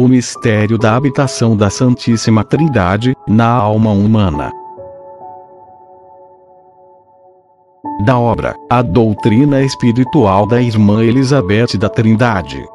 O 0.00 0.08
mistério 0.08 0.78
da 0.78 0.96
habitação 0.96 1.54
da 1.54 1.68
Santíssima 1.68 2.42
Trindade, 2.42 3.14
na 3.28 3.50
alma 3.50 3.90
humana. 3.90 4.50
Da 8.02 8.18
obra 8.18 8.56
A 8.70 8.80
Doutrina 8.80 9.62
Espiritual 9.62 10.46
da 10.46 10.62
Irmã 10.62 11.04
Elizabeth 11.04 11.76
da 11.78 11.90
Trindade. 11.90 12.66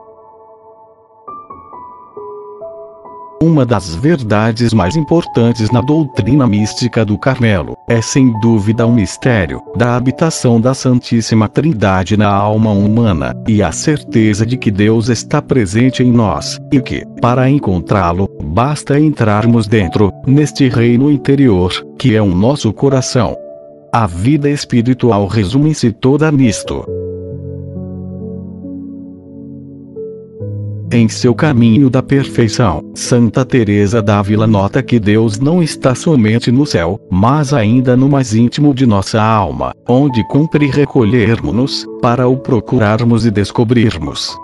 Uma 3.45 3.63
das 3.63 3.93
verdades 3.93 4.73
mais 4.73 4.95
importantes 4.95 5.69
na 5.69 5.79
doutrina 5.79 6.47
mística 6.47 7.05
do 7.05 7.15
Carmelo 7.15 7.77
é 7.87 8.01
sem 8.01 8.33
dúvida 8.39 8.87
o 8.87 8.91
mistério 8.91 9.61
da 9.77 9.95
habitação 9.95 10.59
da 10.59 10.73
Santíssima 10.73 11.47
Trindade 11.47 12.17
na 12.17 12.27
alma 12.27 12.71
humana 12.71 13.35
e 13.47 13.61
a 13.61 13.71
certeza 13.71 14.47
de 14.47 14.57
que 14.57 14.71
Deus 14.71 15.09
está 15.09 15.43
presente 15.43 16.01
em 16.01 16.11
nós 16.11 16.59
e 16.73 16.81
que, 16.81 17.05
para 17.21 17.47
encontrá-lo, 17.47 18.27
basta 18.43 18.99
entrarmos 18.99 19.67
dentro, 19.67 20.11
neste 20.25 20.67
reino 20.67 21.11
interior, 21.11 21.71
que 21.99 22.15
é 22.15 22.21
o 22.23 22.33
nosso 22.33 22.73
coração. 22.73 23.37
A 23.93 24.07
vida 24.07 24.49
espiritual 24.49 25.27
resume-se 25.27 25.91
toda 25.91 26.31
nisto. 26.31 26.83
Em 30.91 31.09
seu 31.09 31.33
caminho 31.33 31.89
da 31.89 32.03
perfeição, 32.03 32.83
Santa 32.93 33.43
Teresa 33.43 34.01
d'Ávila 34.01 34.45
nota 34.45 34.83
que 34.83 34.99
Deus 34.99 35.39
não 35.39 35.61
está 35.61 35.95
somente 35.95 36.51
no 36.51 36.65
céu, 36.65 36.99
mas 37.09 37.53
ainda 37.53 37.97
no 37.97 38.07
mais 38.07 38.35
íntimo 38.35 38.73
de 38.73 38.85
nossa 38.85 39.21
alma, 39.21 39.73
onde 39.89 40.25
cumpre 40.27 40.67
recolhermos-nos, 40.67 41.85
para 42.01 42.27
o 42.27 42.37
procurarmos 42.37 43.25
e 43.25 43.31
descobrirmos. 43.31 44.37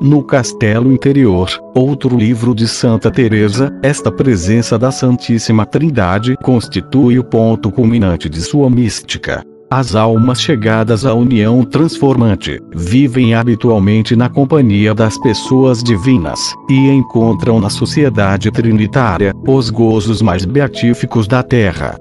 No 0.00 0.22
Castelo 0.22 0.92
Interior, 0.92 1.50
outro 1.74 2.16
livro 2.16 2.54
de 2.54 2.66
Santa 2.66 3.10
Teresa, 3.10 3.70
esta 3.82 4.10
presença 4.10 4.78
da 4.78 4.90
Santíssima 4.90 5.66
Trindade 5.66 6.36
constitui 6.42 7.18
o 7.18 7.24
ponto 7.24 7.70
culminante 7.70 8.28
de 8.28 8.40
sua 8.40 8.70
mística. 8.70 9.44
As 9.72 9.94
almas 9.94 10.42
chegadas 10.42 11.06
à 11.06 11.14
união 11.14 11.62
transformante 11.62 12.60
vivem 12.74 13.34
habitualmente 13.34 14.16
na 14.16 14.28
companhia 14.28 14.92
das 14.92 15.16
pessoas 15.16 15.80
divinas 15.80 16.40
e 16.68 16.88
encontram 16.88 17.60
na 17.60 17.70
sociedade 17.70 18.50
trinitária 18.50 19.32
os 19.46 19.70
gozos 19.70 20.20
mais 20.20 20.44
beatíficos 20.44 21.28
da 21.28 21.44
terra. 21.44 21.96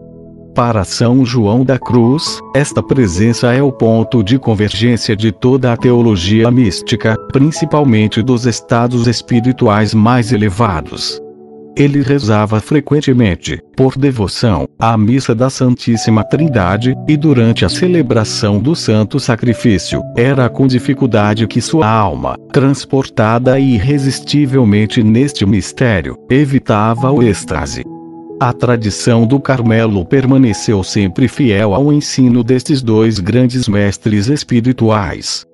Para 0.56 0.84
São 0.84 1.24
João 1.24 1.64
da 1.64 1.78
Cruz, 1.78 2.40
esta 2.56 2.82
presença 2.82 3.54
é 3.54 3.62
o 3.62 3.72
ponto 3.72 4.24
de 4.24 4.40
convergência 4.40 5.16
de 5.16 5.32
toda 5.32 5.72
a 5.72 5.78
teologia 5.78 6.50
mística, 6.50 7.16
principalmente 7.32 8.24
dos 8.24 8.48
estados 8.48 9.06
espirituais 9.06 9.94
mais 9.94 10.32
elevados. 10.32 11.22
Ele 11.80 12.02
rezava 12.02 12.60
frequentemente, 12.60 13.58
por 13.78 13.98
devoção, 13.98 14.68
a 14.78 14.98
missa 14.98 15.34
da 15.34 15.50
Santíssima 15.50 16.26
Trindade, 16.26 16.94
e 17.08 17.16
durante 17.16 17.64
a 17.64 17.70
celebração 17.70 18.60
do 18.60 18.76
Santo 18.76 19.18
Sacrifício, 19.18 20.02
era 20.18 20.50
com 20.50 20.68
dificuldade 20.68 21.48
que 21.48 21.62
sua 21.62 21.88
alma, 21.90 22.36
transportada 22.52 23.58
irresistivelmente 23.58 25.02
neste 25.02 25.46
mistério, 25.46 26.18
evitava 26.30 27.10
o 27.14 27.24
êxtase. 27.24 27.86
A 28.42 28.52
tradição 28.52 29.26
do 29.26 29.40
Carmelo 29.40 30.06
permaneceu 30.06 30.84
sempre 30.84 31.30
fiel 31.30 31.74
ao 31.74 31.94
ensino 31.94 32.44
destes 32.44 32.82
dois 32.82 33.20
grandes 33.20 33.70
mestres 33.70 34.28
espirituais. 34.28 35.46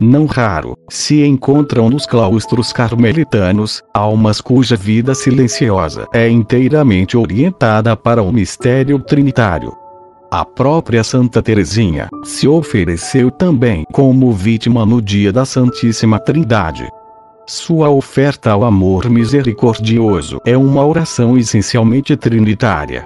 Não 0.00 0.26
raro, 0.26 0.76
se 0.88 1.24
encontram 1.24 1.90
nos 1.90 2.06
claustros 2.06 2.72
carmelitanos, 2.72 3.82
almas 3.92 4.40
cuja 4.40 4.76
vida 4.76 5.12
silenciosa 5.12 6.06
é 6.14 6.28
inteiramente 6.28 7.16
orientada 7.16 7.96
para 7.96 8.22
o 8.22 8.32
mistério 8.32 9.00
trinitário. 9.00 9.76
A 10.30 10.44
própria 10.44 11.02
Santa 11.02 11.42
Teresinha 11.42 12.08
se 12.22 12.46
ofereceu 12.46 13.28
também 13.28 13.84
como 13.92 14.30
vítima 14.30 14.86
no 14.86 15.02
dia 15.02 15.32
da 15.32 15.44
Santíssima 15.44 16.20
Trindade. 16.20 16.88
Sua 17.44 17.88
oferta 17.88 18.52
ao 18.52 18.62
amor 18.62 19.10
misericordioso 19.10 20.38
é 20.46 20.56
uma 20.56 20.86
oração 20.86 21.36
essencialmente 21.36 22.14
trinitária. 22.16 23.04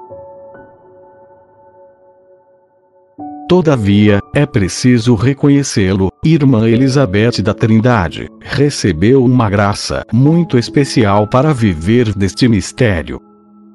Todavia, 3.48 4.18
é 4.34 4.46
preciso 4.46 5.14
reconhecê-lo, 5.14 6.10
Irmã 6.24 6.68
Elizabeth 6.68 7.42
da 7.42 7.52
Trindade 7.52 8.28
recebeu 8.40 9.24
uma 9.24 9.50
graça 9.50 10.04
muito 10.12 10.58
especial 10.58 11.26
para 11.26 11.52
viver 11.52 12.14
deste 12.14 12.48
mistério. 12.48 13.20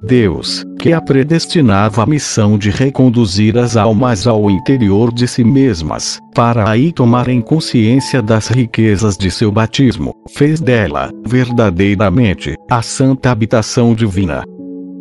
Deus, 0.01 0.63
que 0.79 0.93
a 0.93 1.01
predestinava 1.01 2.03
à 2.03 2.05
missão 2.05 2.57
de 2.57 2.69
reconduzir 2.69 3.57
as 3.57 3.75
almas 3.75 4.27
ao 4.27 4.49
interior 4.49 5.11
de 5.11 5.27
si 5.27 5.43
mesmas, 5.43 6.19
para 6.35 6.69
aí 6.69 6.91
tomarem 6.91 7.41
consciência 7.41 8.21
das 8.21 8.47
riquezas 8.47 9.17
de 9.17 9.31
seu 9.31 9.51
batismo, 9.51 10.13
fez 10.29 10.59
dela, 10.59 11.09
verdadeiramente, 11.25 12.55
a 12.69 12.81
santa 12.81 13.31
habitação 13.31 13.95
divina. 13.95 14.43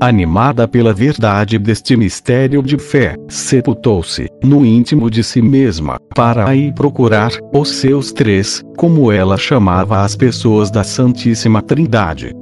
Animada 0.07 0.69
pela 0.69 0.93
verdade 0.93 1.59
deste 1.59 1.97
mistério 1.97 2.63
de 2.63 2.79
fé, 2.79 3.17
sepultou-se, 3.29 4.29
no 4.41 4.65
íntimo 4.65 5.11
de 5.11 5.25
si 5.25 5.43
mesma, 5.43 5.99
para 6.15 6.49
aí 6.49 6.73
procurar, 6.73 7.33
os 7.53 7.71
seus 7.71 8.13
três, 8.13 8.63
como 8.77 9.11
ela 9.11 9.37
chamava 9.37 10.03
as 10.03 10.15
pessoas 10.15 10.71
da 10.71 10.85
Santíssima 10.85 11.61
Trindade. 11.61 12.33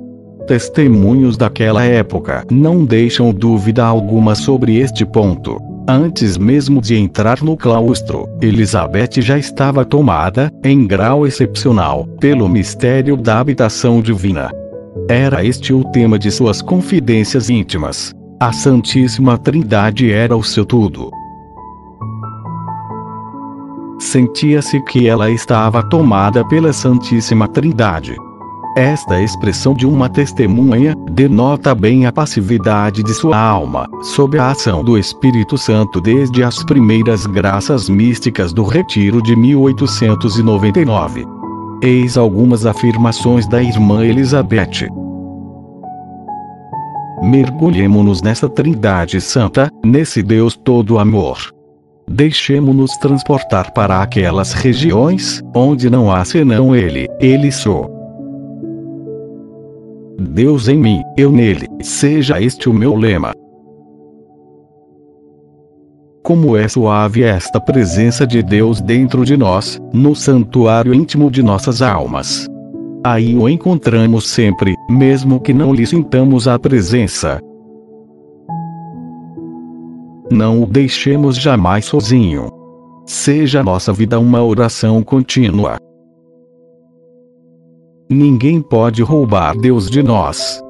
Testemunhos 0.47 1.39
daquela 1.39 1.83
época 1.83 2.45
não 2.51 2.85
deixam 2.85 3.33
dúvida 3.33 3.83
alguma 3.83 4.35
sobre 4.35 4.77
este 4.77 5.07
ponto. 5.07 5.57
Antes 5.89 6.37
mesmo 6.37 6.83
de 6.83 6.97
entrar 6.97 7.43
no 7.43 7.57
claustro, 7.57 8.29
Elizabeth 8.43 9.23
já 9.23 9.39
estava 9.39 9.87
tomada, 9.87 10.53
em 10.63 10.87
grau 10.87 11.27
excepcional, 11.27 12.05
pelo 12.21 12.47
mistério 12.47 13.17
da 13.17 13.41
habitação 13.41 14.03
divina. 14.03 14.51
Era 15.09 15.45
este 15.45 15.73
o 15.75 15.85
tema 15.85 16.19
de 16.19 16.31
suas 16.31 16.63
confidências 16.63 17.51
íntimas. 17.51 18.15
A 18.41 18.53
Santíssima 18.53 19.37
Trindade 19.37 20.11
era 20.11 20.35
o 20.35 20.43
seu 20.43 20.65
tudo. 20.65 21.11
Sentia-se 23.99 24.81
que 24.85 25.07
ela 25.07 25.31
estava 25.31 25.83
tomada 25.83 26.43
pela 26.49 26.73
Santíssima 26.73 27.47
Trindade. 27.47 28.17
Esta 28.79 29.21
expressão 29.23 29.75
de 29.75 29.87
uma 29.87 30.09
testemunha 30.09 30.97
denota 31.11 31.75
bem 31.75 32.07
a 32.07 32.13
passividade 32.13 33.03
de 33.03 33.13
sua 33.13 33.39
alma, 33.39 33.87
sob 34.03 34.39
a 34.39 34.51
ação 34.53 34.83
do 34.83 34.97
Espírito 34.97 35.59
Santo 35.59 36.01
desde 36.01 36.43
as 36.43 36.65
primeiras 36.65 37.27
graças 37.27 37.91
místicas 37.91 38.55
do 38.55 38.65
Retiro 38.65 39.23
de 39.23 39.37
1899. 39.37 41.34
Eis 41.85 42.17
algumas 42.17 42.65
afirmações 42.65 43.47
da 43.47 43.63
irmã 43.63 44.07
Elizabeth. 44.07 44.89
Mergulhemo-nos 47.23 48.23
nessa 48.23 48.49
Trindade 48.49 49.21
Santa, 49.21 49.69
nesse 49.85 50.23
Deus 50.23 50.57
todo 50.57 50.99
amor. 50.99 51.37
Deixemo-nos 52.09 52.97
transportar 52.97 53.71
para 53.75 54.01
aquelas 54.01 54.55
regiões, 54.55 55.43
onde 55.55 55.91
não 55.91 56.11
há 56.11 56.25
senão 56.25 56.75
Ele, 56.75 57.07
Ele 57.21 57.53
sou. 57.53 57.91
Deus 60.19 60.69
em 60.69 60.79
mim, 60.79 61.03
eu 61.19 61.31
nele, 61.31 61.69
seja 61.83 62.41
este 62.41 62.67
o 62.67 62.73
meu 62.73 62.95
lema. 62.95 63.35
Como 66.25 66.57
é 66.57 66.67
suave 66.67 67.23
esta 67.23 67.61
presença 67.61 68.27
de 68.27 68.43
Deus 68.43 68.81
dentro 68.81 69.27
de 69.27 69.37
nós, 69.37 69.79
no 69.93 70.17
santuário 70.17 70.95
íntimo 70.95 71.31
de 71.31 71.43
nossas 71.43 71.83
almas. 71.83 72.47
Aí 73.05 73.37
o 73.37 73.47
encontramos 73.47 74.27
sempre, 74.31 74.75
mesmo 74.89 75.39
que 75.39 75.53
não 75.53 75.75
lhe 75.75 75.87
sintamos 75.87 76.49
a 76.49 76.59
presença. 76.59 77.39
Não 80.33 80.63
o 80.63 80.67
deixemos 80.67 81.37
jamais 81.37 81.85
sozinho. 81.85 82.49
Seja 83.05 83.63
nossa 83.63 83.93
vida 83.93 84.19
uma 84.19 84.43
oração 84.43 85.03
contínua. 85.03 85.77
Ninguém 88.09 88.63
pode 88.63 89.03
roubar 89.03 89.55
Deus 89.59 89.91
de 89.91 90.03
nós. 90.03 90.65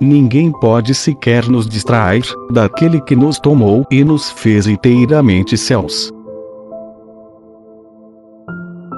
Ninguém 0.00 0.52
pode 0.52 0.94
sequer 0.94 1.48
nos 1.48 1.66
distrair 1.66 2.24
daquele 2.50 3.00
que 3.00 3.16
nos 3.16 3.38
tomou 3.38 3.86
e 3.90 4.04
nos 4.04 4.30
fez 4.30 4.66
inteiramente 4.66 5.56
céus. 5.56 6.12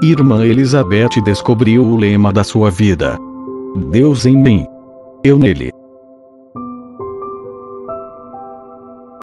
Irmã 0.02 0.44
Elizabeth 0.44 1.20
descobriu 1.24 1.84
o 1.84 1.96
lema 1.96 2.32
da 2.32 2.42
sua 2.42 2.70
vida: 2.70 3.16
Deus 3.90 4.26
em 4.26 4.36
mim. 4.36 4.66
Eu 5.22 5.38
nele. 5.38 5.77